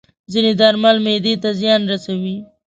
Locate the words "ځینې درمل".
0.31-0.97